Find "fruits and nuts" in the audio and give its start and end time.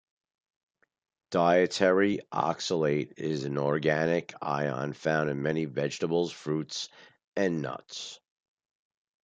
6.31-8.19